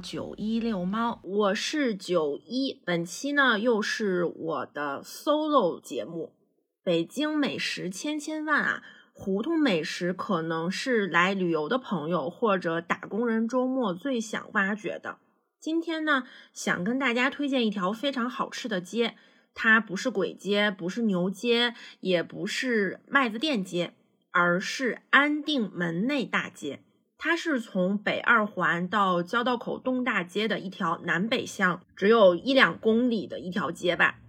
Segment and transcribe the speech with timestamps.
[0.00, 2.80] 九一遛猫，我是九一。
[2.86, 6.34] 本期呢又是我的 solo 节目。
[6.82, 8.82] 北京美食千千万啊，
[9.12, 15.18] 胡同美食可能是来旅游的朋友或者打工人周末最想挖掘的。
[15.60, 19.14] 今天呢，想跟大家推荐一条非常好吃的街，
[19.54, 23.92] 它不是簋街，不是牛街，也不是麦子店街，
[24.30, 26.82] 而是安定门内大街。
[27.22, 34.20] 它是从北二环到交道口东大街的一条南北向，只有一两公里的一条街吧，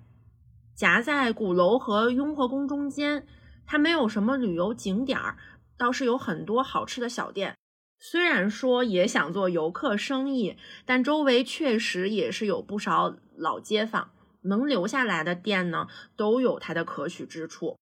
[0.75, 3.25] 夹在鼓楼和雍和宫中间。
[3.65, 5.37] 它没有什么旅游景点儿，
[5.77, 7.55] 倒是有很多好吃的小店。
[7.97, 14.11] 虽然说也想做游客生意，但周围确实也是有不少老街坊，
[14.41, 17.77] 能留下来的店呢，都有它的可取之处。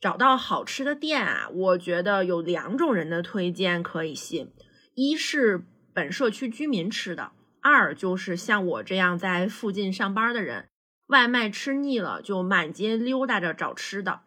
[0.00, 4.52] 找到好吃的店啊，我觉得有两种人的推荐可以信：
[4.94, 10.68] 一是本社区居民吃的，二就是像我这样在附近上班的人，
[11.06, 14.20] 外卖吃腻了就满街溜达着找吃的。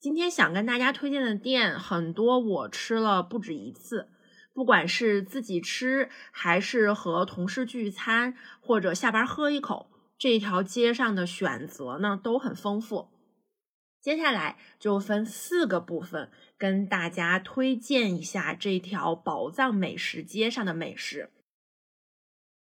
[0.00, 4.08] 今天想跟大家推荐的店很多，我吃了不止一次，
[4.54, 13.08] 不管是自己吃，还是和同事聚餐，或者下班喝一口，这条街上的选择呢都很丰富。
[14.00, 21.30] 接下来就分四个部分跟大家推荐一下这条宝藏美食街上的美食。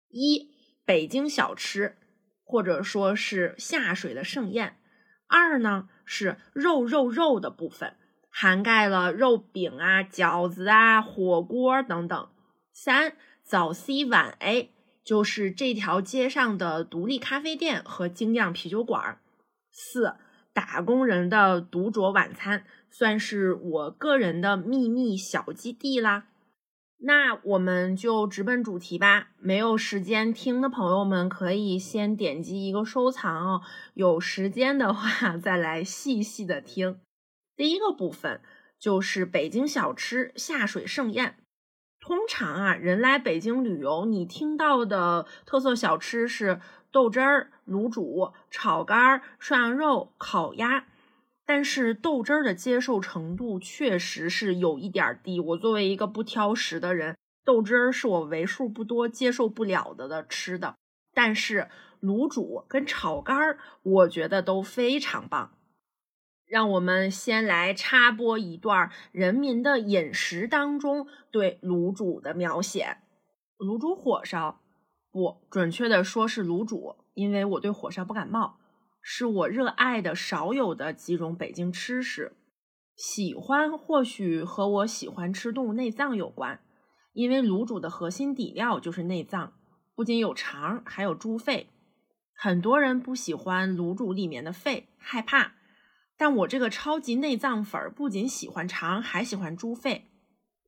[0.09, 0.53] 一、
[0.85, 1.97] 北京小吃，
[2.45, 4.77] 或者说是下水的盛宴。
[5.27, 7.97] 二呢是肉肉肉的部分，
[8.29, 12.29] 涵盖了肉饼啊、饺子啊、火锅等等。
[12.71, 14.71] 三、早 C 晚 A，
[15.03, 19.19] 就是这条街上的独立咖啡店和精酿啤酒馆。
[19.69, 20.15] 四。
[20.55, 26.27] 打工人的独酌晚餐，算是我个人的秘密小基地啦。
[26.99, 29.31] 那我们就直奔主题吧。
[29.37, 33.61] 没有时间听的朋友们，可以先点击一个收藏哦。
[33.95, 37.01] 有时间的话， 再来细细的听。
[37.57, 38.39] 第一个部分
[38.79, 41.35] 就是北京小吃下水盛宴。
[41.99, 46.61] 通常啊，人来北京旅游，你听到的特色小吃是。
[46.95, 50.85] 豆汁儿、卤煮、炒肝、涮羊肉、烤鸭，
[51.45, 55.41] 但是豆汁儿的接受程度确实是有一点低。
[55.41, 60.77] 我作为一个不挑食的人，豆汁儿是我为数不多接受不了的的吃的。
[61.13, 61.67] 但是
[62.01, 65.51] 卤煮跟炒肝儿，我觉得都非常棒。
[66.45, 72.99] 让我们先来插播一段人民的饮食当中对卤煮的描写：
[73.57, 74.61] 卤煮火烧。
[75.15, 78.57] 不准确的说是卤煮，因为我对火烧不感冒，
[79.01, 82.33] 是我热爱的少有的几种北京吃食。
[82.97, 86.59] 喜欢或许和我喜欢吃动物内脏有关，
[87.13, 89.53] 因为卤煮的核心底料就是内脏，
[89.95, 91.69] 不仅有肠，还有猪肺。
[92.33, 95.53] 很多人不喜欢卤煮里面的肺，害怕，
[96.17, 100.09] 但我这个超级内脏粉儿不仅喜欢肠，还喜欢猪肺。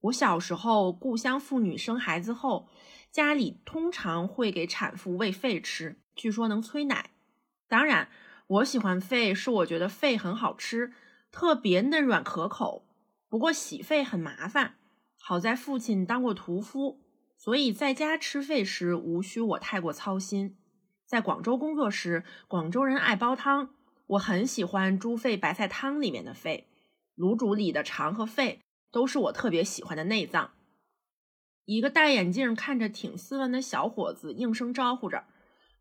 [0.08, 2.68] 我小时候，故乡妇女生孩子后。
[3.10, 7.12] 家里通常会给产妇喂肺吃，据说能催奶。
[7.68, 8.10] 当然，
[8.48, 10.94] 我喜欢肺，是我觉得肺很好吃，
[11.32, 12.86] 特别嫩软可口。
[13.28, 14.76] 不过洗肺很麻烦，
[15.20, 17.02] 好在父亲当过屠夫，
[17.38, 20.58] 所以在家吃肺时无需我太过操心。
[21.08, 23.70] 在广州工作时，广州人爱煲汤，
[24.08, 26.68] 我很喜欢猪肺白菜汤里面的肺，
[27.16, 28.60] 卤煮里的肠和肺
[28.92, 30.52] 都是我特别喜欢的内脏。
[31.66, 35.26] 一个戴眼镜、看着挺斯文的小伙子应声招呼着，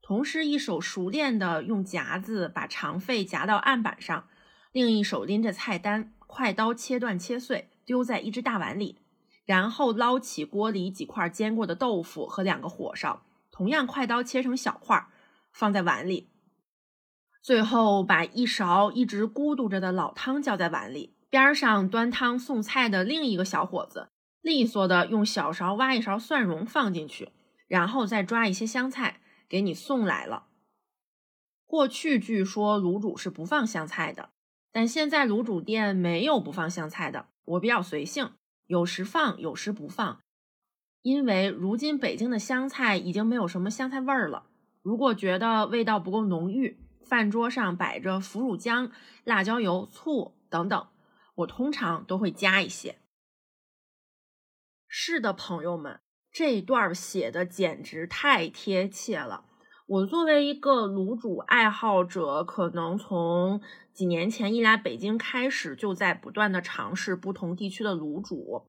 [0.02, 4.28] 同时一手熟练的用夹子把肠肺夹到案板上，
[4.72, 8.98] 另一手拎着菜单，快刀切断切碎，丢在一只大碗里，
[9.44, 15.08] 然后捞起锅里几块煎过的豆腐和两个火烧，同样快刀切成小块，
[15.52, 16.30] 放在碗里，
[17.40, 24.08] 最后把一勺一直咕嘟着的老汤浇在碗里，边上端汤送菜的另一个小伙子。
[24.40, 27.30] 利索的用小勺挖一勺蒜蓉放进去，
[27.66, 30.46] 然后再抓一些香菜给你送来了。
[31.66, 34.30] 过去据说卤煮是不放香菜的，
[34.70, 37.26] 但现在卤煮店没有不放香菜的。
[37.44, 38.30] 我比较随性，
[38.68, 40.20] 有时放，有时不放。
[41.02, 44.44] 因为如今北京的香菜已经没有什么香菜味儿了。
[44.82, 48.92] 如果觉得味道不够浓郁，饭桌上摆着腐乳浆、
[49.24, 50.86] 辣椒油、醋等等，
[51.36, 52.98] 我通常都会加一些。
[54.86, 56.00] 是的，朋友们，
[56.30, 59.44] 这一段写的简直太贴切了。
[59.86, 63.60] 我作为一个卤煮爱好者，可能从
[63.92, 68.66] 几年前一来北京开始，就在不断的尝试不同地区的卤煮。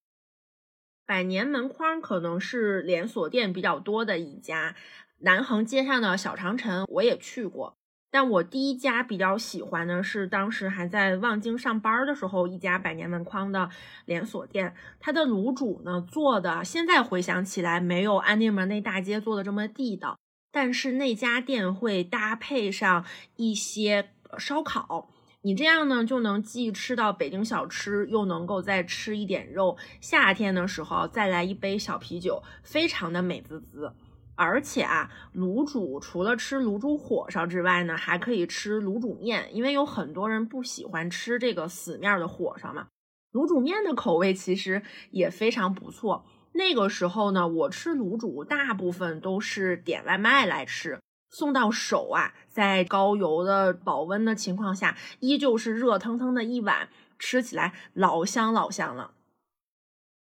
[1.05, 4.75] 百年门框可能是连锁店比较多的一家，
[5.19, 7.77] 南横街上的小长城我也去过。
[8.17, 13.69] 但我第一家比较喜欢的是当时还在望京上班的时候一家百年门框的
[14.05, 20.17] 连锁店，它的卤煮呢做的，现在回想起来没有安定门那大街做的这么地道，
[20.51, 23.05] 但是那家店会搭配上
[23.35, 24.09] 一些
[24.39, 25.11] 烧烤，
[25.43, 33.93] 你这样呢就能既吃到北京小吃，又能够再吃一点肉，夏天的时候再来一杯小啤酒，非常的美滋滋。
[34.37, 42.87] 而且啊，卤煮除了吃卤煮火烧之外呢，还可以吃卤煮面，因为有很多人不喜欢吃这个死面的火烧嘛。
[43.33, 46.23] 卤煮面的口味其实也非常不错。
[46.53, 50.99] 那个时候呢，我吃卤煮大部分都是点外卖来吃，
[51.31, 59.11] 送到手啊，在高油的保温的情况下，依旧是热腾腾的一碗，吃起来老香老香了。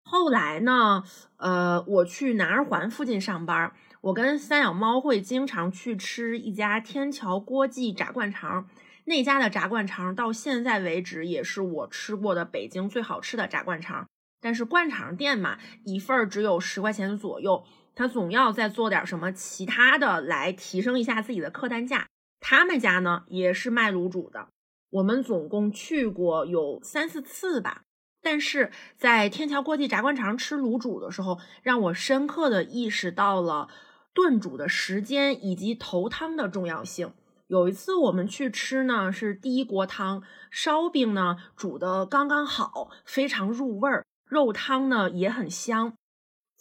[0.04, 1.04] 后来呢，
[1.38, 3.74] 呃，我去南二环附近上班。
[4.04, 8.68] 我跟三养猫会经常去吃一家天桥锅记炸灌肠，
[9.06, 14.06] 那家的炸灌肠到现在为止也是我吃过的北京最好吃的炸灌肠。
[14.42, 17.64] 但是灌肠店嘛，一份儿只有十块钱左右，
[17.96, 22.08] 他总要再做点什么其他的来提升一下自己的客单价。
[22.42, 24.50] 他们家呢也是卖卤煮的，
[24.90, 27.84] 我们总共去过有三四次吧。
[28.22, 33.70] 但是在天桥锅记炸灌肠吃卤煮的时候，让我深刻的意识到了。
[34.14, 37.14] 炖煮的时间以及头汤的重要性。
[37.48, 45.94] 有一次我们去吃呢，是第一锅汤，烧饼呢煮的刚刚好，非常入味儿，肉汤呢也很香。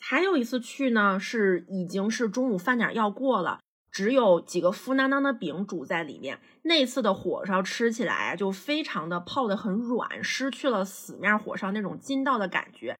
[0.00, 3.60] 还有一次去呢，是已经是中午饭点要过了，
[3.90, 6.40] 只有几个ฟู囊囊的饼煮在里面。
[6.62, 12.96] 那次的火烧吃起来就非常的泡的很软，失去了死面火烧那种筋道的感觉。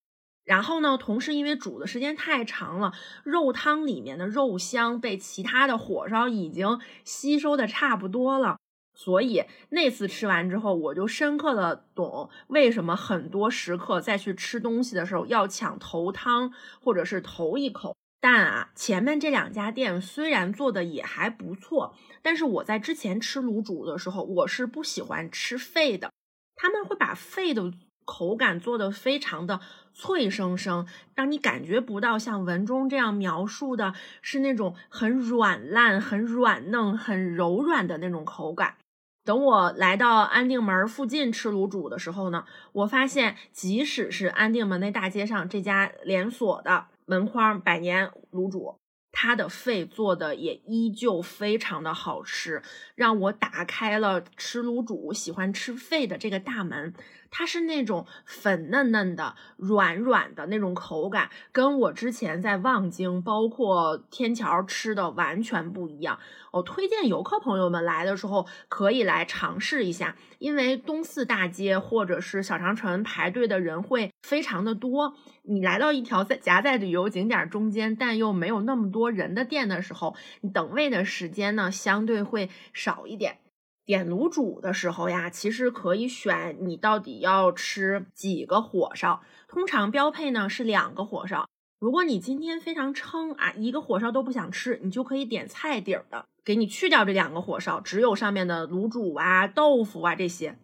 [0.53, 2.93] 然后呢，同时因为煮的时间太长了，
[3.25, 8.59] 肉汤里面的肉香被其他的火烧已经吸收的差不多了，
[8.95, 16.53] 所以那次吃完之后，我就深刻的懂为什么很多食客再去吃东西的时候要抢头汤
[16.85, 17.97] 或者是头一口。
[18.21, 26.13] 但啊，前面这两家店虽然做的也还不错，但是我在之前吃卤煮的时候，我是不喜欢吃肺的，
[26.55, 27.73] 他们会把肺的。
[28.05, 29.61] 口感做的非常的
[29.93, 38.77] 脆生生，让你感觉不到像文中这样描述的是那种很软烂、很软嫩、很柔软的那种口感。
[39.25, 48.77] 等我来到安定门附近吃卤煮的时候呢，我发现即使是安定门那大街上这家连锁的门框百年卤煮，
[49.13, 52.63] 它的肺做的也依旧非常的好吃，
[52.97, 56.93] 让我打开了吃卤煮喜欢吃肺的这个大门。
[57.33, 66.21] 它是那种粉嫩嫩的、软软的那种口感，跟我之前在望京、包括天桥吃的完全不一样。
[66.53, 75.15] 我推荐游客朋友们来的时候可以来尝试一下，因为东四大街或者是小长城排队的人会非常的多。
[75.45, 83.39] 你来到一条在夹在旅游景点中间，但又没有那么多人的店的时候，你等位的时间呢相对会少一点。
[83.85, 91.49] 点卤煮的时候呀，其实可以选你到底要吃几个火烧，通常标配呢是两个火烧。
[91.81, 100.57] 如果你今天非常撑啊，一个火烧都不想吃，你就可以点菜底儿的，给你去掉这两个火烧，只有上面的卤煮啊、豆腐啊这些，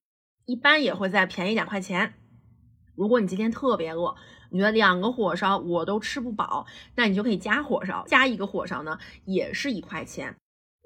[0.47, 2.15] 一般也会再便宜两块钱。
[2.95, 4.15] 如果你今天特别饿，
[4.51, 10.37] 你觉得两个火烧我都吃不饱，那你就可以加火烧，加一个火烧呢也是一块钱。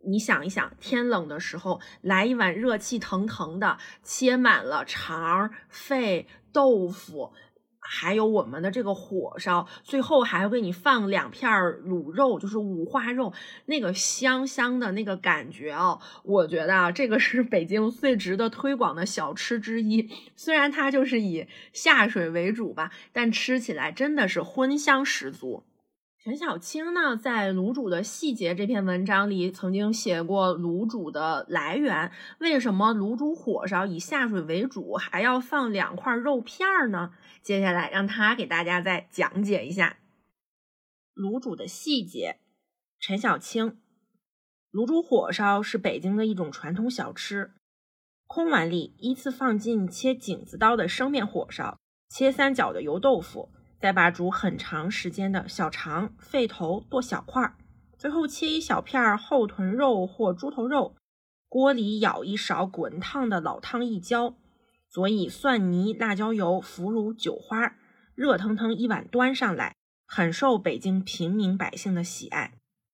[0.04, 7.32] 你想一想，天冷的时候来一碗热气腾腾的，切满了肠、肺、豆腐，
[7.78, 13.32] 还有我们的这个火烧，最后还要给你放两片卤肉，就是五花肉，
[13.66, 20.08] 那个香香的那个感觉哦，我觉得啊，这个是北京最值得推广的小吃之一。
[20.36, 25.64] 虽然它就是以下水为主吧，但吃起来真的是荤香十足。
[26.24, 32.12] 陈小青呢，在卤煮的细节这篇文章里，曾经写过卤煮的来源。
[32.38, 37.12] 为什么卤煮火烧以下水为主，还要放两块肉片呢？
[37.42, 39.96] 接下来让他给大家再讲解一下
[41.16, 42.38] 卤煮的细节。
[43.00, 43.80] 陈小青，
[44.70, 47.50] 卤煮火烧是北京的一种传统小吃。
[48.28, 53.50] 空碗里依次放进切井字刀的生面火烧，切三角的油豆腐。
[53.82, 57.56] 再把煮很长时间的小肠、肺头剁小块儿，
[57.98, 60.94] 最后切一小片后臀肉或猪头肉，
[61.48, 64.36] 锅里舀一勺滚烫的老汤一浇，
[64.88, 67.74] 佐以蒜泥、辣椒油、腐乳、韭花，
[68.14, 69.74] 热腾腾一碗端上来，
[70.06, 72.52] 很受北京平民百姓的喜爱。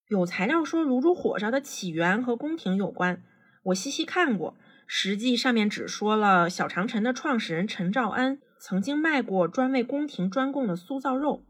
[0.08, 3.22] 有材料说卤煮火烧的起源和宫廷有关，
[3.64, 11.44] 我细细看过，实际上面只说了小长城的创始人陈兆安曾经卖过专为宫廷专供的酥造肉。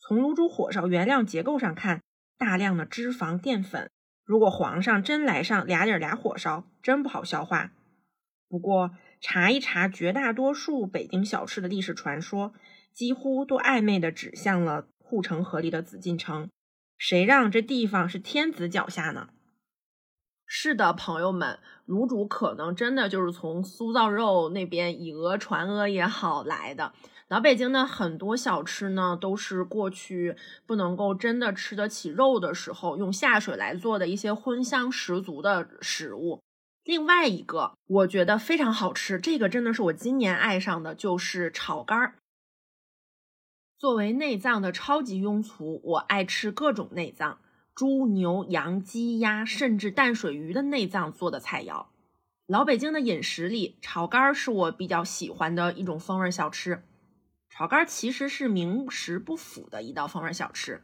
[0.00, 2.02] 从卤煮火烧原料结构上看，
[2.36, 3.90] 大量的脂肪淀粉，
[4.24, 7.72] 如果皇上真来上俩底俩火烧，真不好消化。
[8.48, 12.54] 不过查一查，绝大多数北京小吃的历史传说，
[12.94, 16.48] 几乎都暧昧的指向了护城河里的紫禁城。
[16.96, 19.30] 谁让这地方是天子脚下呢？
[20.50, 26.94] 是的，朋友们，卤煮可能真的就是从酥造肉那边以讹传讹也好来的。
[27.28, 36.40] 老北京的很多小吃呢，都是过去不能够真的吃得起肉的时候，用下水来做的一些荤香十足的食物。
[36.82, 42.14] 另外一个，我觉得非常好吃，这个真的是我今年爱上的，就是炒肝儿。
[43.78, 47.38] 作为内脏的超级庸俗，我爱吃各种内脏，
[47.78, 51.86] 猪、牛、羊、鸡、鸭，甚至淡水鱼的内脏做的菜肴。
[52.48, 56.82] 老北京的饮食里，炒肝是我比较喜欢的一种风味小吃。
[57.48, 60.82] 炒肝其实是名实不符的一道风味小吃。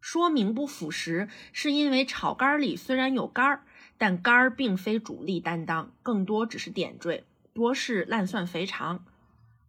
[0.00, 3.64] 说名不符实，是因为炒肝里虽然有肝儿，
[3.98, 9.04] 但肝儿并非主力担当，更多只是点缀，多是烂蒜肥肠，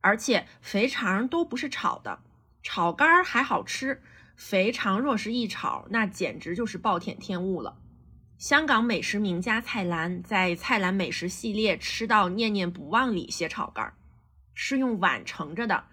[0.01, 2.19] 而且肥肠都不是炒的。
[2.61, 4.03] 炒肝儿还好吃，
[4.37, 7.79] 肥肠若是一炒，那简直就是暴殄天物了。
[8.37, 13.95] 香港美食名家蔡澜在《蔡澜美食系列吃到念念不忘》里写炒肝儿，
[14.53, 15.85] 是用碗盛着的，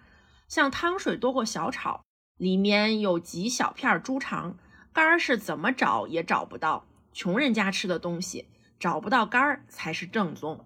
[0.47, 2.03] 像汤水多过小炒，
[2.37, 4.59] 里面有几小片猪肠，
[4.93, 6.85] 肝儿是怎么找也找不到。
[7.11, 8.47] 穷人家吃的东西，
[8.79, 10.63] 找不到肝儿才是正宗。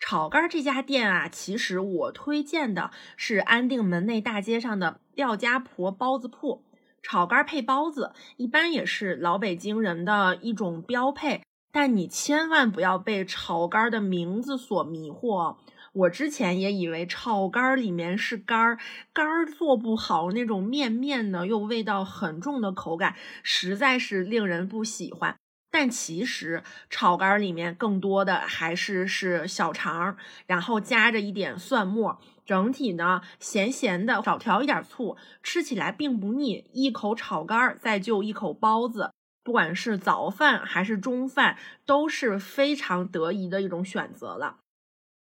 [0.00, 6.64] 炒肝这家店啊，其实我推荐的是安定门内大街上的廖家婆包子铺。
[7.02, 11.42] 炒肝配包子，一般也是老北京人的一种标配。
[11.70, 15.56] 但你千万不要被炒肝的名字所迷惑。
[15.92, 18.78] 我之前也以为炒肝里面是肝儿，
[19.12, 25.36] 肝儿做不好，那种面面的又味道很重的口感，实在是令人不喜欢。
[25.70, 36.70] 但其实炒肝里面更多的还是是小肠，然后夹着一点蒜末，整体呢咸咸的，少调一点醋，吃起来并不腻。
[36.72, 39.12] 一口炒肝再就一口包子，
[39.44, 44.60] 不管是早饭还是中饭，都是非常得宜的一种选择了。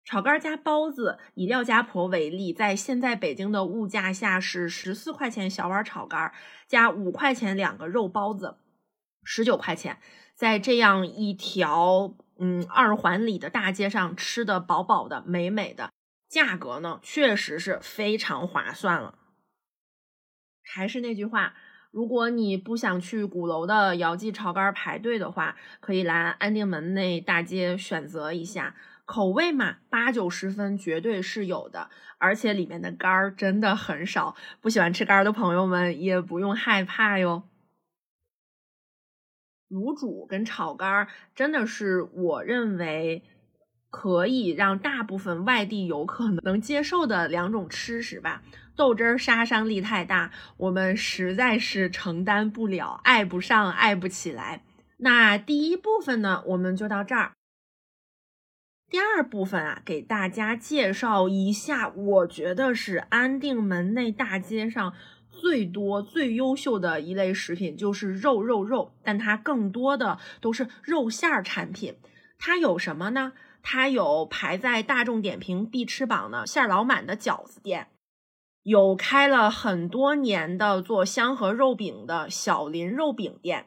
[0.05, 6.31] 炒肝加包子，以廖家婆为例，在现在北京的物价下是十四块钱小碗炒肝，
[6.69, 8.59] 加五块钱两个肉包子，
[9.25, 9.99] 十九块钱。
[10.35, 15.91] 在这样一条嗯二环里的大街上吃的饱饱的美美的，
[16.29, 19.19] 价格呢确实是非常划算了。
[20.62, 21.55] 还是那句话，
[21.93, 28.75] 如果你不想去鼓楼的姚记炒肝排队的话，可以来安定门内大街选择一下，
[29.05, 37.45] 口味嘛八九十分绝对是有的，而且里面的肝儿真的很少，不喜欢吃肝儿的朋友们也不用害怕哟。
[39.75, 43.25] 卤煮跟炒肝儿真的是我认为
[43.90, 48.43] 可以让大部分外地游客 能接受的两种吃食吧。
[48.76, 54.62] 豆汁儿杀伤力太大，我们实在是承担不了，爱不上，爱不起来。
[54.99, 57.33] 那第一部分呢，我们就到这儿。
[58.88, 64.93] 第二部分啊，给大家介绍一下，我觉得是安定门内大街上。
[65.41, 71.97] 最多最优秀的一类食品就是肉肉肉，但它更多的都是肉馅儿产品。
[72.38, 73.33] 它有什么呢？
[73.62, 77.88] 它有排在大众点评必吃榜的馅儿老满的饺子店，
[78.62, 83.67] 有开了很多年的做香河肉饼的小林肉饼店，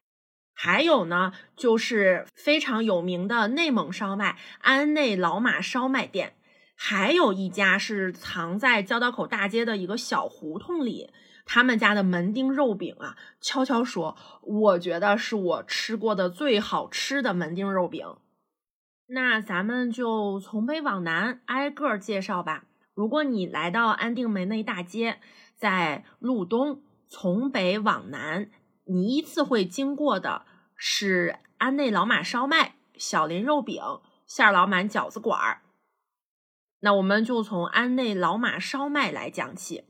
[0.53, 6.35] 还有呢就是非常有名的内蒙烧麦安内老马烧麦店，
[6.75, 11.09] 还有一家是藏在交道口大街的一个小胡同里。
[11.47, 18.05] 他们家的门钉肉饼啊，悄悄说，我觉得是我吃过的最好吃的门钉肉饼。
[19.07, 22.65] 那咱们就从北往南挨个介绍吧。
[22.93, 25.19] 如果你来到安定门内大街，
[25.55, 28.51] 在路东，从北往南，
[28.83, 33.81] 你依次会经过的是安内老马烧麦、小林肉饼、
[34.25, 35.61] 馅儿老满饺子馆儿。
[36.81, 39.85] 那我们就从安内老马烧麦来讲起。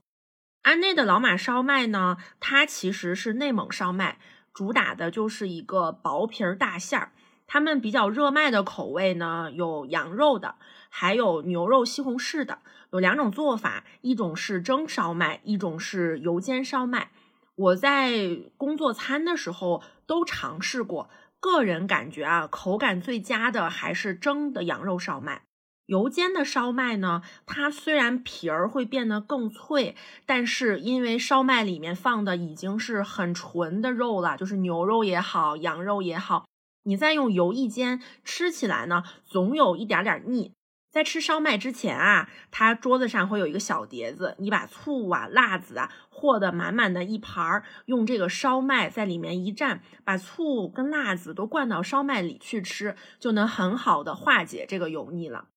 [0.67, 4.19] 安内的老马烧麦呢，它其实是内蒙烧麦，
[4.53, 7.13] 主打的就是一个薄皮儿大馅儿。
[7.47, 10.55] 他们比较热卖的口味呢，有羊肉的，
[10.89, 12.59] 还有牛肉西红柿的，
[12.91, 17.11] 有两种做法，一种是蒸烧麦，一种是油煎烧麦。
[17.55, 21.09] 我在工作餐的时候都尝试过，
[21.39, 25.43] 个人感觉啊，口感最佳的还是蒸的羊肉烧麦。
[25.87, 36.45] 油煎的烧麦呢，它虽然皮儿会变得更脆，但是因为烧麦里面放的已经是很纯的肉了，就是牛肉也好，羊肉也好，
[36.83, 40.51] 你再用油一煎，吃起来呢，总有一点点腻。
[40.89, 55.49] 在吃烧麦之前啊，它桌子上会有一个小碟子，你把醋啊、辣子啊和的满满的一盘儿，用这个烧麦在里面一蘸，把醋跟辣子都灌到烧麦里去吃，就能很好的化解这个油腻了。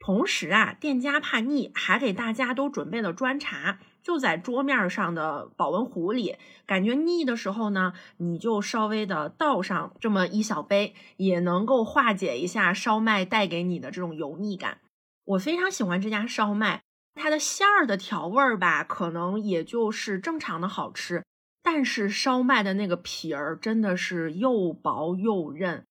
[0.00, 6.36] 同时啊，店家怕腻，还给大家都准备了砖茶，就在桌面上的保温壶里。
[6.64, 14.78] 感觉腻的时候呢，你就稍微的倒上这么一小杯，也能够化解一下烧麦带给你的这种油腻感。
[15.24, 16.82] 我非常喜欢这家烧麦，
[17.14, 21.24] 它的馅儿的调味儿吧，可能也就是正常的好吃，
[21.62, 25.84] 但是烧麦的那个皮儿真的是又薄又韧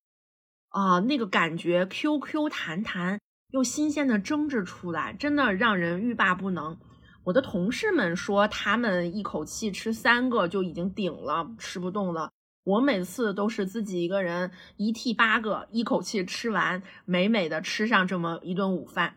[0.69, 3.19] 啊，那个感觉 Q Q 弹弹。
[3.51, 6.77] 又新鲜的蒸制出来，真的让人欲罢不能。
[7.23, 12.31] 我的同事们说，他们一口气吃三个就已经顶了，吃不动了。
[12.63, 19.15] 我每次都是自己一个人一屉八个，一口气吃完，美美的吃上这么一顿午饭。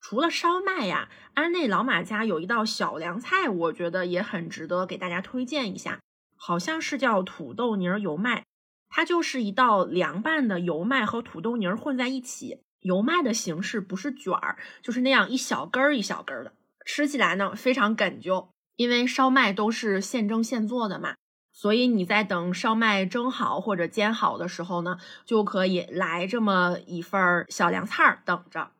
[0.00, 6.00] 除了烧麦呀，安内老马家有一道小凉菜，我觉得也很值得给大家推荐一下，
[6.36, 8.44] 好像是叫土豆泥油麦，
[8.88, 12.62] 它就是一道凉拌的油麦和土豆泥混在一起。
[12.80, 16.52] 油麦的形式不是卷儿，就是那样一小根儿一小根儿的，
[16.84, 18.48] 吃起来呢非常哏啾。
[18.76, 21.16] 因为烧麦都是现蒸现做的嘛，
[21.52, 28.70] 所以你在等烧麦蒸好或者煎好的时候呢，就可以来这么一份儿小凉菜儿等着。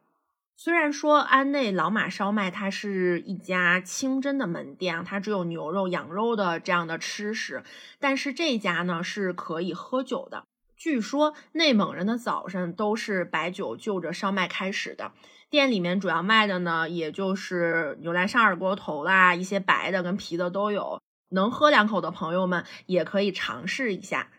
[0.57, 7.65] 虽然说安内老马烧麦它是一家清真的门店，它只有牛肉、羊肉的这样的吃食，
[7.99, 10.45] 但是这家呢是可以喝酒的。
[10.79, 15.11] 据说内蒙人的早晨都是白酒就着烧麦开始的。
[15.51, 21.01] 店里面主要卖的呢，也就是牛栏山二锅头啦，一些白的跟啤的都有。
[21.31, 24.31] 能喝两口的朋友们也可以尝试一下。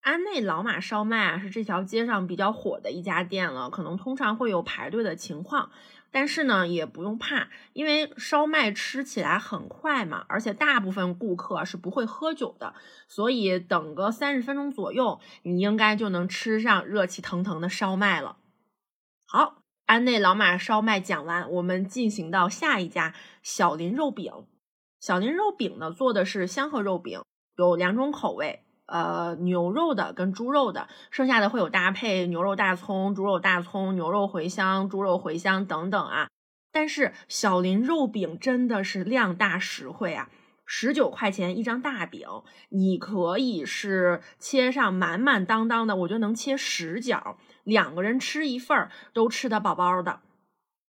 [0.00, 5.70] 安内老马烧麦啊，是这条街上比较火的一家店了，可能通常会有排队的情况。
[6.10, 12.74] 但是呢，也不用怕，因为烧麦吃起来很快嘛，而且大部分顾客是不会喝酒的，
[13.06, 18.38] 所以等个三十分钟左右，你应该就能吃上热气腾腾的烧麦了。
[19.26, 24.32] 好，安内老马烧麦讲完，我们进行到下一家小林肉饼。
[25.00, 27.22] 小林肉饼呢，做的是香河肉饼，
[27.56, 28.64] 有两种口味。
[28.88, 36.28] 呃，牛肉的跟猪肉的，剩下的会有搭配牛肉大葱、猪肉大葱、牛肉茴香、猪肉茴香等等啊。
[36.72, 40.30] 但是小林肉饼真的是量大实惠啊，
[40.64, 42.26] 十九块钱一张大饼，
[42.70, 50.20] 你可以是切上满满当当的，我觉得能切十角，两个人吃一份儿都吃得饱饱的。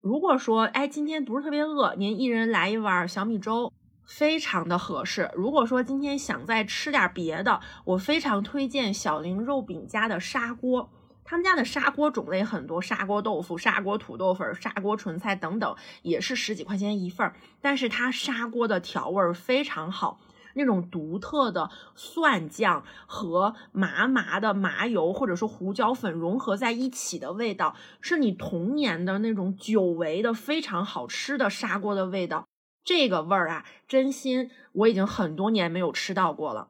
[0.01, 3.73] 如果说哎今天不是特别饿，您一人来一碗小米粥。
[4.09, 5.29] 非常的合适。
[5.35, 10.89] 如果说今天想再吃点别的，我非常推荐小林肉饼家的砂锅。
[11.23, 17.35] 他们家的砂锅种类很多，砂锅豆腐、砂锅土豆粉、砂锅纯菜等等，也是十几块钱一份儿。
[17.61, 20.19] 但是它砂锅的调味非常好，
[20.55, 32.48] 那种独特的蒜酱和麻麻的麻油或者说胡椒粉融合在一起的味道，是你童年的那种久违的非常好吃的砂锅的味道。
[32.83, 36.69] 这个味儿啊，真心我已经很多年没有吃到过了。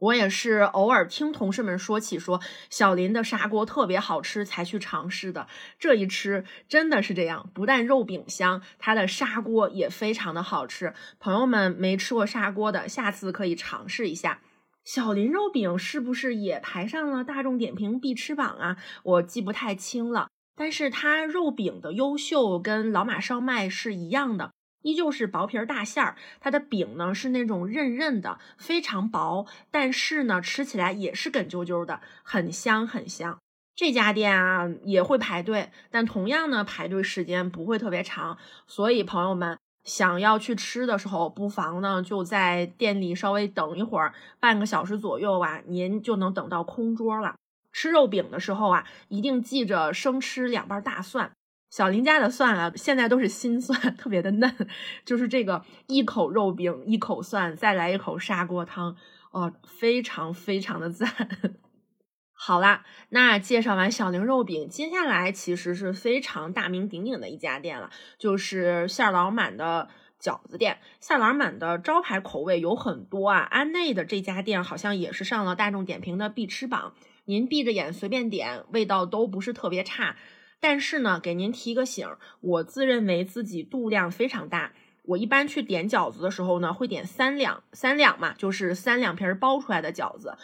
[0.00, 5.48] 我也是偶尔听同事们说起，说小林的砂锅特别好吃，才去尝试的。
[5.76, 10.94] 这一吃真的是这样，不但肉饼香，它的砂锅也非常的好吃。
[11.18, 14.40] 朋友们没吃过砂锅的，下次可以尝试一下。
[14.84, 18.76] 小林肉饼是不是也排上了大众点评必吃榜啊？
[19.02, 24.52] 我记不太清了，但是它肉饼的优秀跟老马烧麦是一样的。
[24.82, 33.38] 依旧是薄皮儿大馅儿，它的饼呢是那种韧韧的，非常薄，但是呢吃起来也是哏啾啾的，很香很香。
[33.74, 47.36] 这家店啊也会排队，但同样呢排队时间不会特别长，所以朋友们想要去吃的时候，不妨呢就在店里稍微等一会儿，半个小时左右啊，您就能等到空桌了。
[47.70, 51.30] 吃肉饼的时候啊，一定记着生吃两瓣大蒜。
[51.70, 54.68] 小林家的蒜啊，现在都是新蒜， 特别的嫩。
[55.04, 58.96] 就是这个一口肉饼，一口蒜，再来一口砂锅汤，
[59.32, 61.10] 哦，非常非常的赞。
[62.32, 69.88] 好啦，那介绍完小林肉饼，接下来其实是非常大名鼎鼎的一家店了，就是馅儿老满的
[70.20, 70.78] 饺子店。
[71.00, 76.94] 馅儿老满的招牌口味有很多啊，安内的这家店好像也是上了大众点评的必吃榜。
[77.24, 80.16] 您闭着眼随便点，味道都不是特别差。
[80.60, 82.08] 但是呢，给您提个醒，
[82.40, 84.72] 我自认为自己肚量非常大。
[85.04, 90.36] 我一般去点饺子的时候呢，会点三两，三两嘛，就是三两皮包出来的饺子。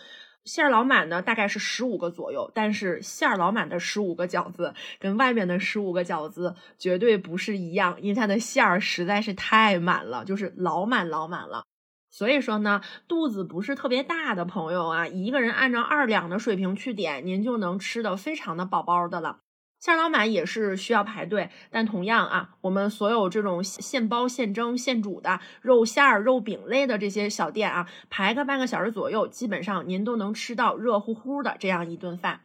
[0.45, 11.65] 馅儿老满呢，大概是十五个左右，但是馅儿老满的十五个饺子跟外面的十五个饺子绝对不是一样，因为它的馅儿实在是太满了，就是老满老满了。
[12.11, 19.41] 所以说呢，肚子不是特别大的朋友啊，一个人按照二两的水平去点，您就能吃的非常的饱饱的了。
[19.85, 32.41] 馅老满也是需要排队，但同样啊，我们所有这种现包、现蒸、现煮的肉馅儿、肉饼类的这些小店啊，排个半个小时左右，基本上您都能吃到热乎乎的这样一顿饭。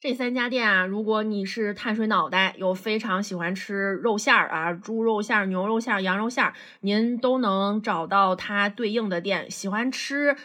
[0.00, 9.50] 这三家店啊，如果你是碳水脑袋，又非常喜欢吃肉馅儿啊，猪肉馅儿、牛肉馅儿、羊肉馅儿，您都能找到它对应的店。
[9.50, 10.36] 喜欢吃。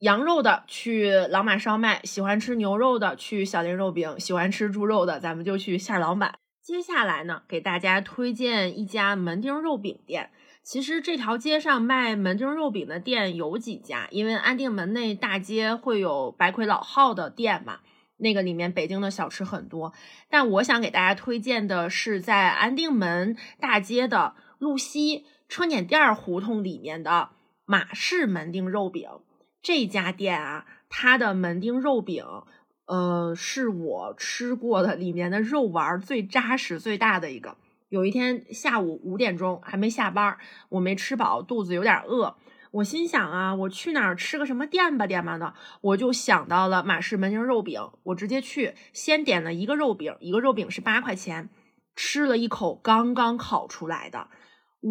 [0.00, 6.34] 羊肉的去老马烧麦，喜欢吃牛肉的去小林肉饼，喜欢吃猪肉的咱们就去馅老板。
[6.60, 10.30] 接下来呢，给大家推荐一家门钉肉饼店。
[10.62, 17.80] 其实这条街上卖门钉肉饼的店有几家，因为安定门内大街会有百魁老号的店嘛，
[18.16, 19.92] 那个里面北京的小吃很多。
[20.30, 27.30] 但我想给大家推荐的是在安定门大街的路西车碾店胡同里面的
[27.66, 29.08] 马氏门钉肉饼。
[29.64, 32.22] 这家店啊，它的门钉肉饼，
[32.84, 37.56] 呃，是我吃过的里面的肉丸最扎实、最大的一个。
[37.88, 40.36] 有一天下午五点钟还没下班，
[40.68, 42.36] 我没吃饱，肚子有点饿。
[42.72, 47.80] 我心想啊，我去哪儿吃个什么店吧店吧的，我就想到了马氏门钉肉饼。
[48.02, 51.48] 我直接去，先点了一个肉饼，一个肉饼是八块钱，
[51.96, 54.28] 吃了一口刚刚烤出来的。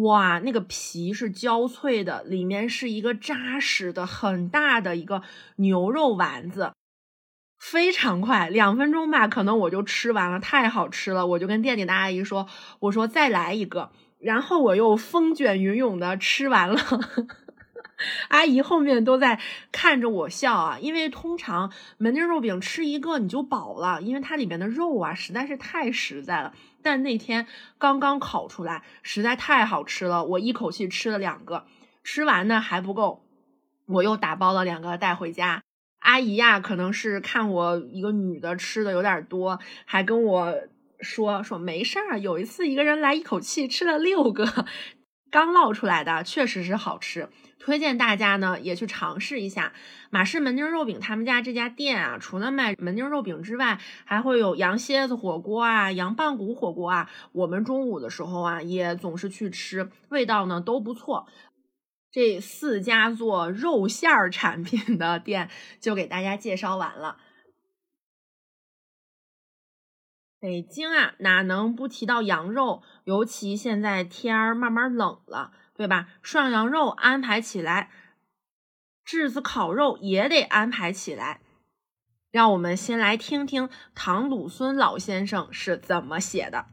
[0.02, 5.22] 哇，那个皮是焦脆的，里面是一个扎实的很大的一个
[5.56, 6.72] 牛肉丸子，
[7.60, 12.48] 非常快，两分钟吧，可能我就吃完了，太好吃了，我就跟店里的阿姨说，
[12.80, 16.76] 我说再来一个，然后我又风卷云涌的吃完了。
[18.28, 26.52] 阿姨后面都在看着我笑啊，因为通常门钉肉饼吃一个你就饱了，因为它里面的肉啊实在是太实在了。
[26.82, 27.46] 但那天
[27.78, 31.64] 刚刚烤出来，实在太好吃了，我一口气吃了两个，
[32.02, 33.24] 吃完呢还不够，
[33.86, 35.62] 我又打包了两个带回家。
[36.00, 40.54] 阿姨呀，可能是看我一个女的吃的有点多，还跟我
[41.00, 44.66] 说说没事儿，有一次一个人来一口气吃了六个，
[45.34, 47.28] 刚烙出来的，确实是好吃。
[47.58, 49.72] 推荐大家呢也去尝试一下
[50.08, 57.10] 马氏门钉肉饼，他们家这家店啊，除了卖门钉肉饼之外，还会有羊蝎子火锅啊、羊棒骨火锅啊。
[57.32, 61.26] 我们中午的时候啊，也总是去吃，味道呢都不错。
[62.12, 67.16] 这四家做肉馅儿产品的店就给大家介绍完了。
[70.44, 72.82] 北京啊，哪能不提到羊肉？
[73.04, 75.54] 尤其现在天儿慢慢冷了。
[75.72, 76.10] 对吧？
[76.22, 77.90] 涮羊肉安排起来，
[79.04, 81.40] 炙子烤肉也得安排起来。
[82.30, 86.66] 让我们先来听听唐鲁孙老先生是怎么写的。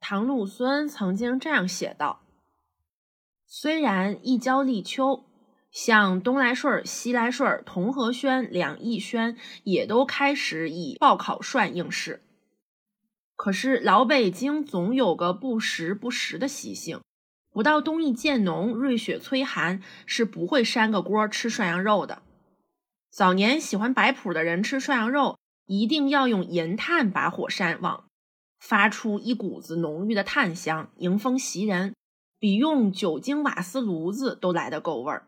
[0.00, 2.24] 唐鲁孙曾经这样写道
[3.46, 5.29] ：“虽然一交立秋，
[5.70, 12.22] 像东来顺、西来顺、同和轩、两义轩也都开始以爆烤涮应试。”
[13.36, 17.00] 可是老北京总有个不时不食的习性，
[17.50, 22.20] 不到冬意渐浓、瑞雪催寒，是不会扇个锅吃涮羊肉的。
[23.10, 28.04] 早年喜欢摆谱的人吃涮羊肉，一定要用银炭把火扇旺，
[28.58, 31.94] 发出一股子浓郁的炭香，迎风袭人，
[32.38, 35.26] 比用酒精瓦斯炉子都来得够味儿。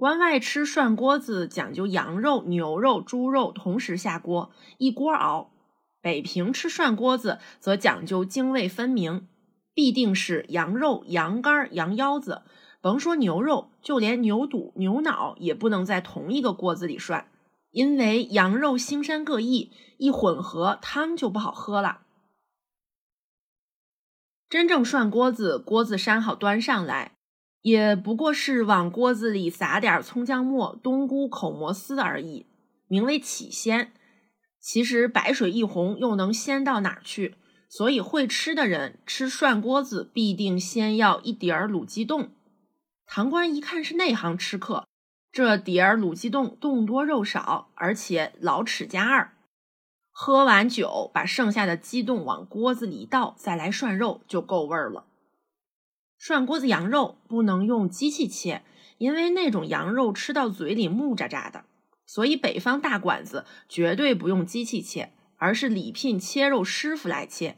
[0.00, 5.50] 关外吃涮锅子讲究羊肉、牛肉、猪肉同时下锅，一锅熬。
[6.00, 9.28] 北平吃涮锅子则讲究泾渭分明，
[9.74, 12.40] 必定是羊肉、羊肝、羊腰子，
[12.80, 17.26] 甭说牛肉，就连牛肚、牛脑也不能在同一个锅子里涮，
[17.70, 22.00] 因为羊肉腥膻各异，一混合汤就不好喝了。
[24.48, 27.18] 真正涮锅子，锅子扇好端上来，
[27.62, 32.46] 也不过是往锅子里撒点葱姜末、冬菇、口蘑丝而已，
[32.86, 33.92] 名为起鲜。
[34.58, 37.36] 其实白水一红又能鲜到哪儿去？
[37.68, 42.30] 所以会吃的人吃涮锅子必定先要一碟儿卤鸡冻。
[43.06, 44.86] 唐官一看是内行吃客，
[45.30, 49.32] 这碟儿卤鸡冻冻多肉少，而且老齿加二。
[50.10, 55.04] 喝完酒，把剩下的鸡冻往锅子里一倒，再来涮肉就够味儿了。
[56.22, 58.62] 涮锅子羊肉不能用机器切，
[58.98, 61.64] 因为那种羊肉吃到嘴里木渣渣的，
[62.06, 67.56] 所以北方大馆子绝对不用机器切，而是礼聘切肉师傅来切。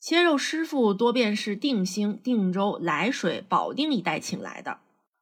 [0.00, 4.78] 切肉师傅多便是定兴、定州、涞水、保定一带请来的。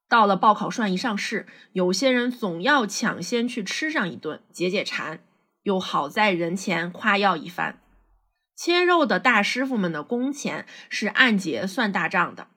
[0.09, 5.19] 到了爆烤涮一上市，有些人总要抢先去吃上一顿，解解馋，
[5.61, 7.79] 又好在人前夸耀一番。
[8.55, 12.47] 切肉的大师傅们的工钱是按节算大账的，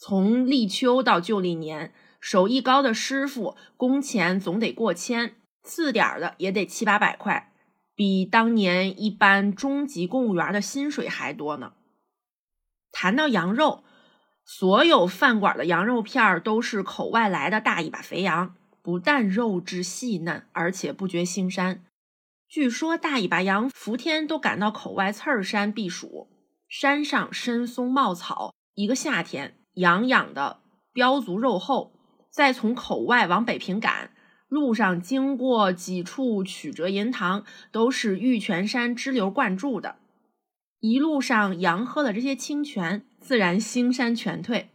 [0.00, 5.34] 从立秋到旧历年，手艺高的师傅工钱总得过千，
[5.64, 7.52] 次点儿的也得七八百块。
[7.96, 11.72] 比当年一般中级公务员的薪水还多呢。
[12.92, 13.82] 谈到羊肉，
[14.44, 21.80] 所有饭馆的羊肉片儿都是口外来的大尾巴肥羊，不但肉质细嫩，而且不觉腥膻。
[22.48, 26.30] 据说大尾巴羊伏天都赶到口外刺儿山避暑，
[26.68, 30.58] 山上深松茂草，一个夏天养养的
[30.94, 31.92] 膘足肉厚，
[32.30, 34.10] 再从口外往北平赶。
[34.48, 39.96] 路上经过几处曲折银塘，都是玉泉山支流灌注的。
[40.80, 44.70] 一路上羊喝了这些清泉，自然腥膻全退。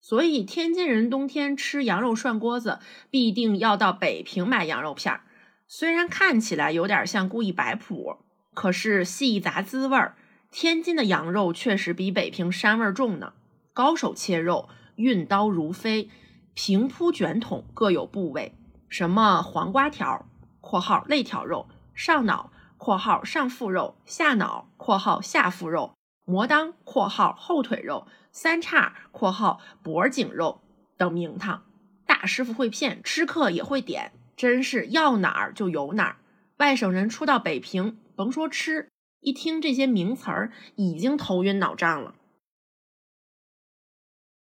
[0.00, 2.78] 所以天津人冬天吃羊肉涮锅子，
[3.10, 5.22] 必定要到北平买羊肉片儿。
[5.66, 8.16] 虽然看起来有点像故意摆谱，
[8.54, 10.16] 可是细一咂滋味儿，
[10.50, 13.34] 天津的羊肉确实比北平膻味重呢。
[13.72, 16.10] 高手切肉，运刀如飞，
[16.54, 18.54] 平铺卷筒，各有部位。
[18.88, 20.26] 什么黄瓜条
[20.60, 25.94] （括号肋条肉）、上脑（括号上腹肉）、下脑（括号下腹肉）、
[26.26, 30.60] 魔当（括号后腿肉）、三叉（括号脖颈肉）
[30.98, 31.62] 等名堂，
[32.04, 36.16] 大师傅会骗，吃客也会点，真是要哪儿就有哪儿。
[36.56, 42.16] 外省人初到北平，甭说吃，一听这些名词儿，已经头晕脑胀了。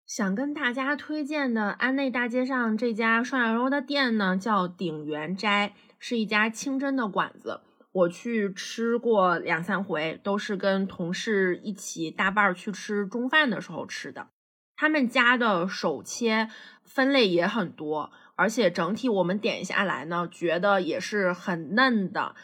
[0.07, 7.61] 想跟大家推荐的安内大街上这家涮羊肉的店呢，叫鼎元斋，是一家清真的馆子。
[7.91, 14.29] 我去吃过两三回，都是跟同事一起搭伴儿去吃中饭的时候吃的。
[14.77, 16.51] 他们家的手切
[16.85, 22.37] 分类也很多，而且整体我们点下来呢，觉得也是很嫩的。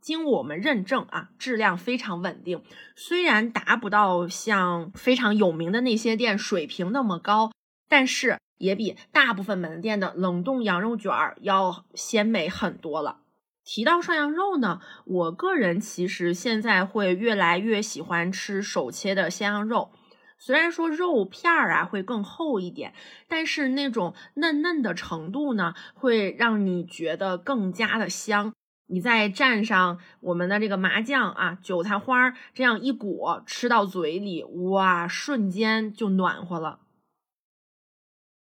[0.00, 2.62] 经我们认证啊，质量非常稳定。
[2.96, 7.52] 虽然达不到像非常有名的那些店水平那么高，
[7.88, 13.20] 但是也比大部分门店的冷冻羊肉卷儿要鲜美很多了。
[13.64, 19.92] 提到涮羊肉呢，我个人其实现在会越来越喜欢吃手切的鲜羊肉。
[20.38, 22.94] 虽然说肉片儿啊会更厚一点，
[23.28, 28.54] 但是那种嫩嫩的程度呢，会让你觉得更加的香。
[28.90, 36.80] 你再蘸上我们的这个麻酱啊，韭菜花儿这样一裹，吃到嘴里，哇，瞬间就暖和了。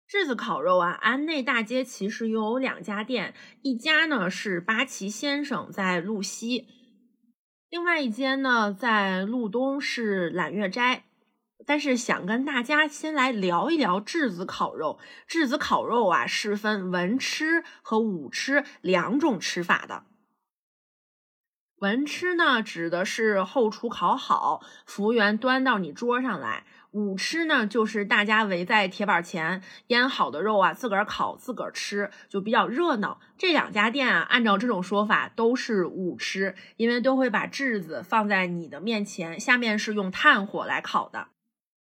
[0.08, 6.68] 炙子烤肉啊，安内大街其实有两家店，一家呢是八旗先生在路西，
[7.70, 11.04] 另外一间呢在路东是揽月斋。
[11.68, 14.98] 但是想跟大家先来聊一聊炙子烤肉。
[15.28, 20.06] 炙子烤肉啊是分文吃和武吃两种吃法的。
[21.80, 33.22] 文吃呢，指的是后厨烤好，服务员端到你桌上来；武吃呢，就是大家围在铁板前，腌好的肉啊，自个儿烤，自个儿吃，就比较热闹。
[33.38, 41.28] 这两家店啊，按照这种说法都是武吃，因为都会把炙子放在你的面前，下面是用炭火来烤的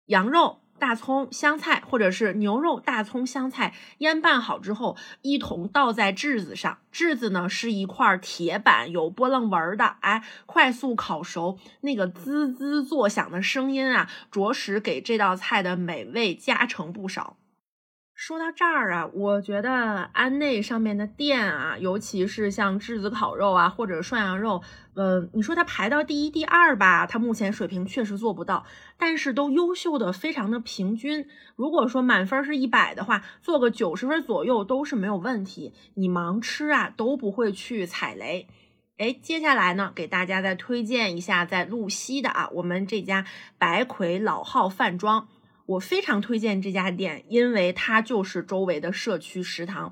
[0.08, 0.60] 羊肉。
[0.80, 6.78] 大葱、香菜，或者是牛肉、大葱、香菜腌拌好之后，一同倒在炙子上。
[6.92, 17.38] 炙子呢是一块铁板，有波浪纹的，哎，快速烤熟，那个滋滋作响的声音啊，着实给这道菜的美味加成不少。
[18.18, 24.64] 说到这儿啊，我觉得安内上面的店啊，尤其是像炙子烤肉啊，或者涮羊肉，
[24.96, 28.66] 嗯，你说它排到第一、第二吧，它目前水平确实做不到，
[28.98, 31.28] 但是都优秀的非常的平均。
[31.56, 35.76] 如果说满分是一百的话，做个九十分左右都是没有问题。
[35.94, 38.48] 你盲吃啊都不会去踩雷。
[38.98, 43.26] 哎，接下来呢，给大家再推荐一下在路西的啊，我们这家
[43.60, 45.28] 白魁老号饭庄。
[45.68, 49.92] 我非常推荐这家店，因为它就是周围的社区食堂。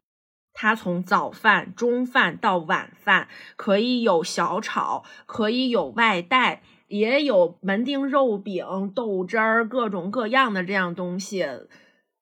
[0.53, 11.45] 它从早饭、中饭到晚饭，可以有小炒，可以有外带，也有门钉肉饼、豆汁儿，各种各样的这样东西，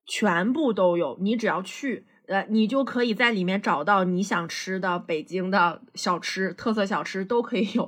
[0.07, 1.19] 全部都有。
[1.21, 7.87] 你只要去，呃，你就可以在里面找到你想吃的北京的小吃、特色小吃都可以有。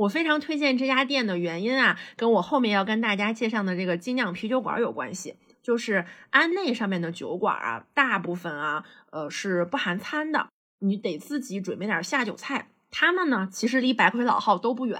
[0.00, 5.36] 我非常推荐这家店的原因啊，跟我后面要跟大家介绍的这个精酿啤酒馆有关系。
[5.62, 12.68] 就是安内上面的酒馆啊，大部分啊，呃是不含餐的，你得自己准备点下酒菜。
[12.90, 14.98] 他们呢，其实离百魁老号都不远。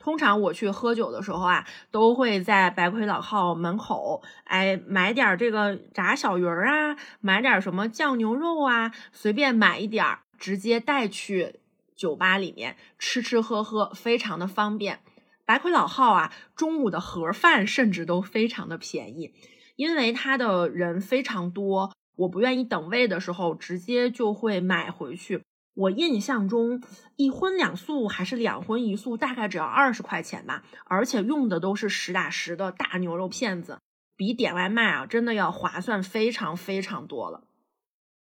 [0.00, 11.59] 通常我去喝酒的时候啊，都会在百魁老号门口，哎，买点这个炸小鱼儿啊，买点什么酱牛肉啊，随便买一点儿，直接带去
[12.00, 15.00] 酒吧里面吃吃喝喝，非常的方便。
[15.44, 19.34] 白魁老号啊，中午的盒饭甚至都非常的便宜，
[19.76, 25.42] 因为他的人非常多，我不愿意等位的时候，直接就会买回去。
[25.74, 26.82] 我印象中，
[27.16, 33.78] 一荤两素还是两荤一素，大概只要二十块钱吧，而且用的都是实打实的大牛肉片子，
[34.16, 37.44] 比点外卖啊真的要划算非常非常多了。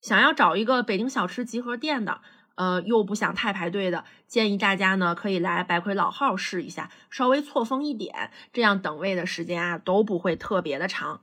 [0.01, 2.21] 想要找一个北京小吃集合店的，
[2.57, 11.23] 呃，又不想太排队的，建议大家呢可以来百魁老号试一下，稍微错峰一点，这样等位的时间啊都不会特别的长。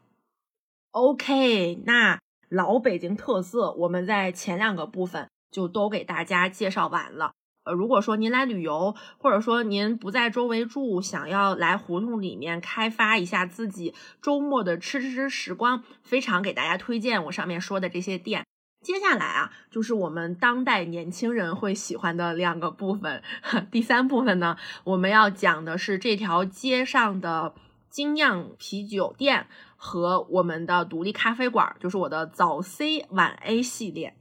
[0.92, 5.28] OK，那老北京特色，我们在前两个部分。
[5.52, 7.34] 就都给大家介绍完了。
[7.66, 18.46] 呃，如果说您来旅游，或者说您不在周围住，想要来胡同里面开发一下自己周末的吃吃吃时光，非常给大家推荐我上面说的这些店。
[18.82, 23.22] 接下来啊，就是我们当代年轻人会喜欢的两个部分。
[23.72, 27.54] 第三部分呢，我们要讲的是这条街上的
[27.90, 34.16] 精酿啤酒店和我们的独立咖啡馆，就是我的早 C 晚 A 系列。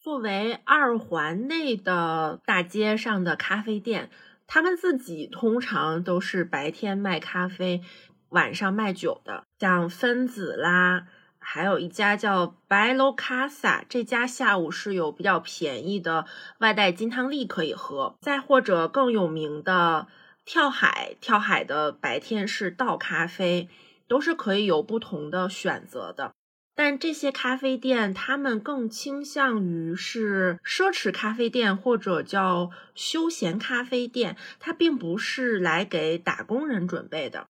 [0.00, 4.08] 作为二环内的大街上的咖啡店，
[4.46, 7.82] 他们自己通常都是白天卖咖啡，
[8.30, 9.44] 晚上卖酒的。
[9.58, 11.08] 像分子啦，
[11.40, 16.26] 还有一家叫 Bello Casa，这家下午是有比较便宜的
[16.58, 18.14] 外带金汤力可以喝。
[18.20, 20.06] 再或者更有名的
[20.44, 23.68] 跳海，跳海的白天是倒咖啡，
[24.06, 26.32] 都是可以有不同的选择的。
[26.76, 37.48] 但这些咖啡店，他们更倾向于是奢侈咖啡店或者叫休闲咖啡店，它并不是来给打工人准备的。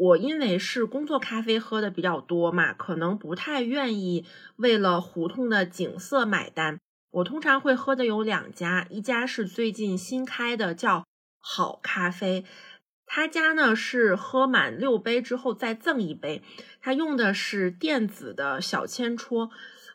[0.00, 6.78] 我因为是工作咖啡喝的比较多嘛，可能不太愿意为了胡同的景色买单。
[7.10, 11.04] 我通常会喝的有两家，一家是最近新开的，叫
[11.40, 12.44] 好咖啡。
[13.06, 16.44] 他家呢是喝满六杯之后再赠一杯，
[16.80, 19.50] 他用的是电子的小千戳，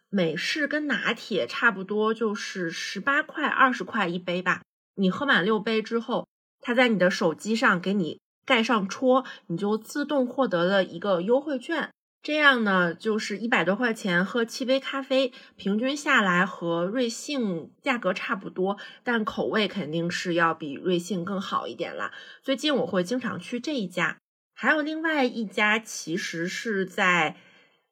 [0.09, 4.63] 美式跟拿铁差不多，就是十八块二十块一杯吧。
[4.95, 6.27] 你喝满六杯之后，
[6.59, 11.89] 他在你的手机上给你盖上戳，你就自动获得了一个优惠券。
[12.21, 22.13] 这样呢，就是一百多块钱喝七杯咖啡，平均下来和瑞幸价格差不多，但口味肯定是要比瑞幸更好一点啦。
[22.41, 24.19] 最近我会经常去这一家，
[24.55, 27.35] 还有另外一家，其实是在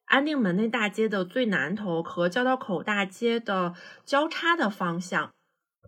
[0.05, 5.33] 安定门内大街的最南头和交道口大街的交叉的方向，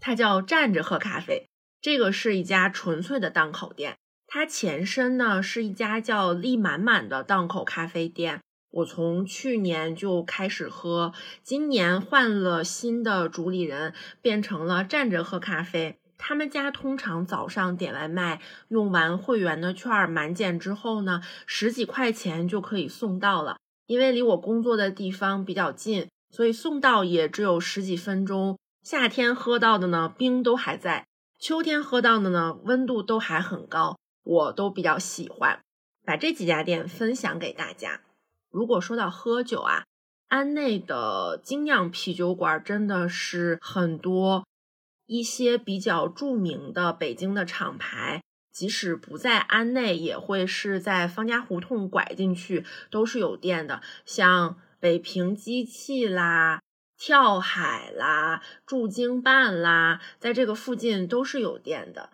[0.01, 1.47] 它叫站着喝咖啡。
[1.81, 3.95] 这个是一家纯粹的档口店。
[4.35, 8.41] 它前身呢是一家叫力满满的档口咖啡店，
[8.71, 13.93] 我从去年就开始喝，今年换了新的主理人，
[14.23, 15.99] 变成了站着喝咖啡。
[16.17, 23.57] 他们家通常早上点外卖，用完会员的券满减之后呢，十几块钱就可以送到了。
[23.85, 28.57] 因为离我工作的地方比较近，所以送到也只有十几分钟。
[28.81, 31.03] 夏天喝到的呢，冰都还在；
[31.39, 33.95] 秋天喝到的呢，温度都还很高。
[34.23, 35.61] 我都比较喜欢
[36.05, 38.01] 把这几家店分享给大家。
[38.49, 39.83] 如果说到喝酒啊，
[40.27, 44.45] 安内的精酿啤酒馆真的是很多，
[45.05, 56.61] 一些比较著名的北京的厂牌，即使不在安内，也会是在方家胡同拐进去都是有店的，像北平机器啦、
[56.97, 62.09] 跳海啦、驻京办啦，在这个附近都是有店的。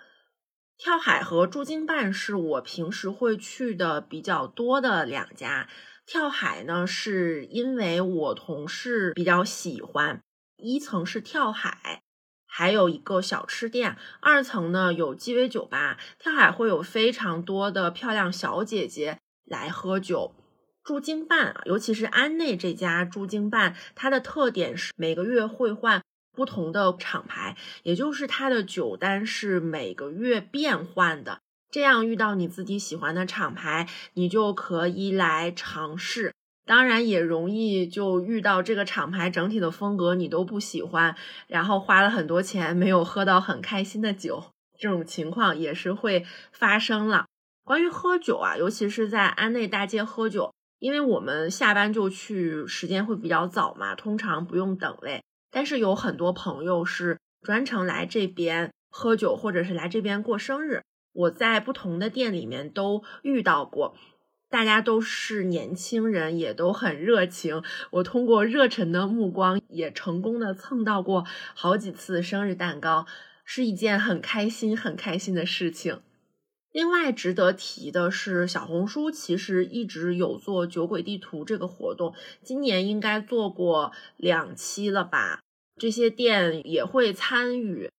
[0.81, 5.67] 跳海和驻京办是我平时会去的比较多的两家。
[6.05, 10.21] 跳海呢，是因为我同事比较喜欢。
[10.55, 12.03] 一层是跳海，
[12.47, 15.97] 还有一个小吃店；二层呢有鸡尾酒吧。
[16.17, 20.33] 跳海会有非常多的漂亮小姐姐来喝酒。
[20.81, 26.01] 驻京办啊，尤其是安内这家驻京办，它的特点是每个月会换。
[26.39, 31.41] 不同的厂牌，也就是它的酒单是每个月变换的。
[31.69, 36.33] 这样遇到你自己喜欢的厂牌，你就可以来尝试。
[36.65, 41.13] 当然也容易就遇到这个厂牌整体的风格你都不喜欢，
[41.47, 44.41] 然后花了很多钱没有喝到很开心的酒，
[44.79, 47.25] 这种情况也是会发生了。
[47.65, 55.21] 关于喝酒啊，尤其是在安内大街喝酒，因为我们下班就去，时间会比较早嘛，通常不用等位。
[55.51, 60.83] 但是有很多朋友是专程来这边喝酒，或者是来这边过生日，
[61.13, 63.95] 我在不同的店里面都遇到过。
[64.49, 67.61] 大家都是年轻人，也都很热情。
[67.91, 71.23] 我通过热忱的目光，也成功的蹭到过
[71.53, 73.05] 好几次生日蛋糕，
[73.45, 76.01] 是一件很开心、很开心的事情。
[76.71, 82.13] 另外值得提的是，小红书其实一直有做酒鬼地图这个活动，
[82.43, 85.39] 今年应该做过两期了吧？
[85.77, 87.89] 这些店也会参与。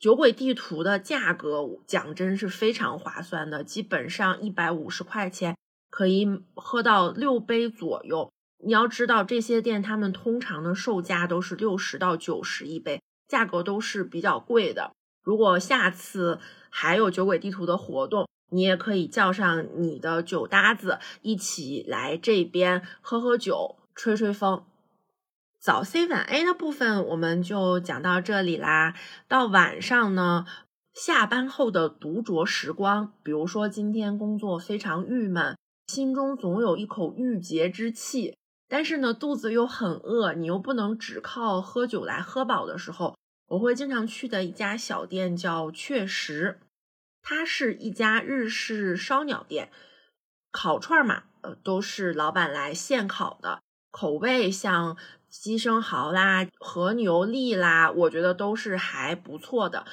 [0.00, 5.56] 酒鬼地图的价格讲真是非常划算的，基本上一百五十块钱。
[5.90, 8.32] 可以喝到六杯左右。
[8.64, 14.92] 你要知道，这些店他们通常的售价都是六十到九十一杯，价格都是比较贵的。
[15.22, 24.64] 如果下次还有酒鬼地图的活动，你也可以叫上你的酒搭子一起来这边喝喝酒、吹吹风。
[25.60, 28.94] 早 C 晚 A 的部分我们就讲到这里啦。
[29.28, 30.44] 到晚上呢，
[30.92, 35.56] 下班后的独酌时光，比如说今天工作非常郁闷。
[35.86, 38.36] 心中总有一口郁结之气，
[38.68, 43.16] 但是呢，肚子又很饿，你又不能只靠喝酒来喝饱的时候，
[43.52, 46.58] 我会经常去的一家小店叫雀食，
[47.20, 49.70] 它是一家日式烧鸟店，
[50.50, 54.96] 烤串嘛，呃，都是老板来现烤的，口味像
[55.28, 59.84] 鸡生蚝啦、和牛粒啦，我觉得都是还不错的。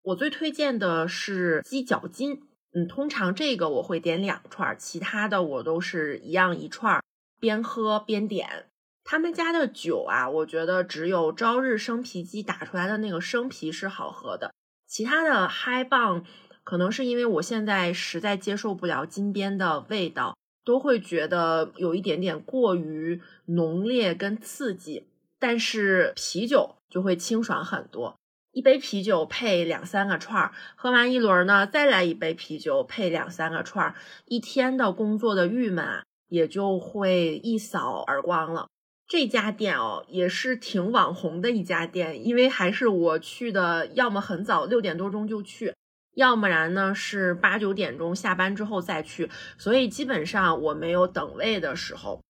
[0.00, 2.48] 我最推荐的是鸡脚筋。
[2.72, 7.02] 嗯，通常这个我会点两串，其他的我都是一样一串，
[7.38, 8.70] 边喝边点。
[9.08, 14.52] 他们家的酒啊，我觉得只有朝日生啤机打出来的那个生啤是好喝的，
[14.84, 16.24] 其他的嗨棒，
[16.64, 25.06] 可能是因为我现在实在接受不了金边的味道，都会觉得有一点点过于浓烈跟刺激，
[25.38, 28.16] 但是啤酒就会清爽很多。
[28.50, 33.94] 一杯啤酒配两三个串儿，喝完一轮呢，再来一杯啤酒配两三个串儿，
[34.24, 38.66] 一天的工作的郁闷，也就会一扫而光了。
[39.08, 45.74] 这家店哦，也是挺网红的一家店，因为还是我去的，要么很早六点多钟就去，
[46.16, 52.20] 要么然呢是八九点钟下班之后再去，所以基本上我没有等位的时候。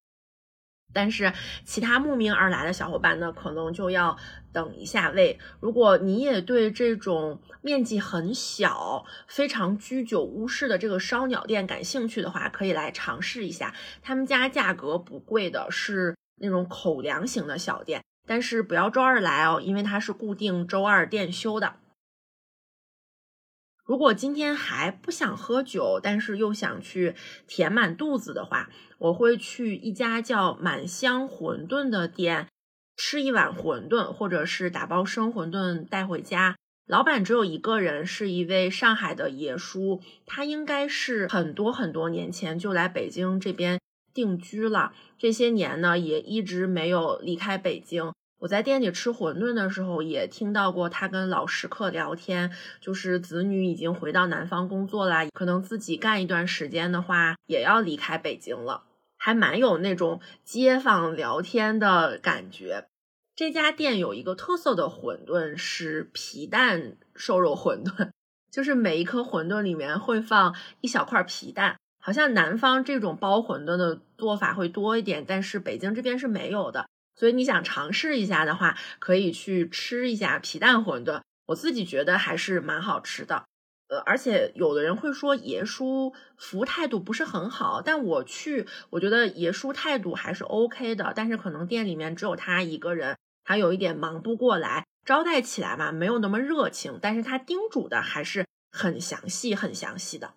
[0.92, 1.32] 但是
[1.64, 4.16] 其他慕名而来的小伙伴呢，可能就要
[4.52, 5.38] 等一下位。
[5.60, 13.74] 如果你也对这种面积很小、非常居酒屋式的这个烧鸟店感兴趣的话，可以来尝试一下。
[14.00, 18.02] 他们家价格不贵的，是那种口粮型的小店。
[18.26, 21.76] 但是不要周二来哦，因为它是固定周二店休的。
[23.84, 27.14] 如果今天还不想喝酒，但是又想去
[27.46, 28.68] 填满肚子的话，
[28.98, 32.48] 我会去一家叫满香馄饨的店
[32.96, 36.56] 吃一碗馄饨，或者是打包生馄饨带回家。
[36.84, 43.80] 老板只有一个人，是一位上海的爷叔，他应该是很多很多年前就来北京这边
[44.16, 48.12] 定居了，这些年呢也一直没有离开北京。
[48.38, 52.50] 我在店里吃馄饨的时候，也听到过他跟老食客聊天，
[52.80, 58.84] 就是子女已经回到南方工作啦，可能自己干一段时间的话，也要离开北京了，
[59.18, 62.86] 还蛮有那种街坊聊天的感觉。
[63.34, 68.10] 这家店有一个特色的馄饨是皮蛋瘦肉馄饨，
[68.50, 71.76] 就是每一颗馄饨里面会放一小块皮蛋，
[72.06, 76.88] 好像南方这种包馄饨的做法会多一点，但是北京这边是没有的。
[77.16, 81.22] 所以你想尝试一下的话，可以去吃一下皮蛋馄饨。
[81.46, 83.46] 我自己觉得还是蛮好吃的。
[83.88, 91.12] 呃，而且有的人会说爷叔服务态度不是很好，但我去，我觉得爷叔态度还是 OK 的。
[91.16, 97.00] 但是可能店里面只有他一个人，他有一点忙不过来，招待起来嘛没有那么热情。
[97.02, 100.34] 但是他叮嘱的还是很详细、很详细的。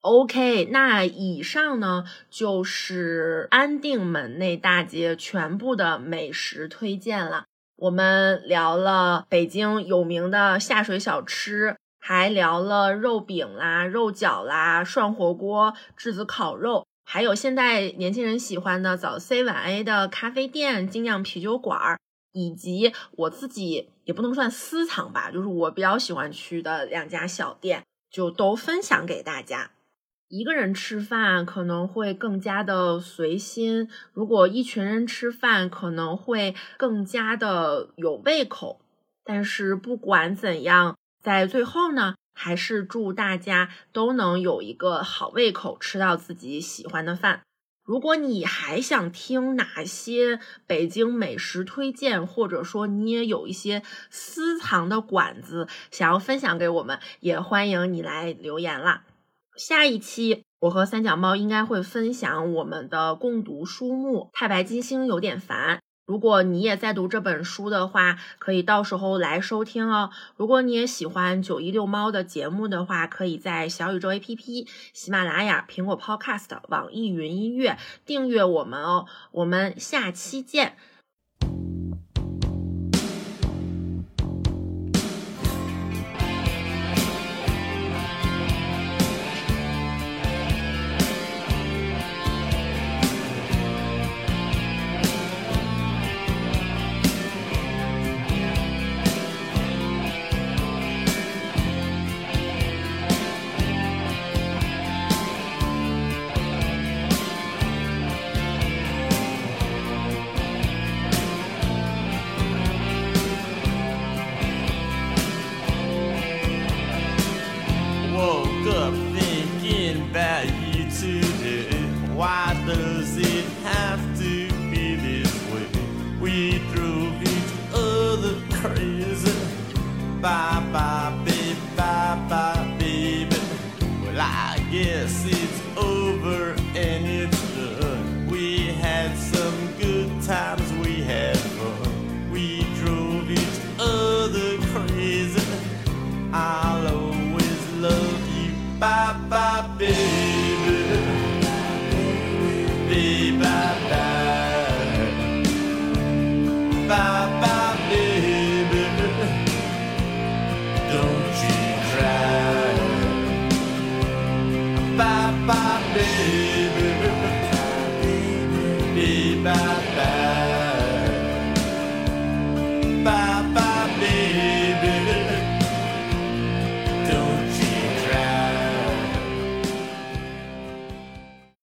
[0.00, 7.46] OK，那以上呢就是安定门内大街全部的美食推荐了。
[7.76, 21.98] 我们聊了北京有名的下水小吃，还聊了肉饼啦、肉饺啦、涮火锅、炙子烤肉，还有现在年轻人喜欢的早 C 晚 A 的咖啡店、精酿啤酒馆，
[22.32, 29.72] 以及我自己也不能算私藏吧，就是我比较喜欢去的两家小店，就都分享给大家。
[30.28, 38.80] 一个人吃饭可能会更加的随心，如果一群人吃饭可能会更加的有胃口。
[39.24, 47.40] 但是不管怎样，在最后呢，还是祝大家都能有一个好胃口，吃到自己喜欢的饭。
[47.82, 59.04] 如果你还想听哪些北京美食推荐，或者说你也有一些私藏的馆子想要分享给我们，也欢迎你来留言啦。
[59.58, 65.76] 下一期我和三脚猫应该会分享我们的共读书目《太白金星有点烦》。
[66.06, 70.10] 如果你也在读这本书的话，可以到时候来收听哦。
[70.36, 79.06] 如果你也喜欢九一六猫的节目的话，可以在小宇宙 APP、喜马拉雅、苹果 Podcast、网易云音乐订阅我们哦。
[79.32, 80.76] 我们下期见。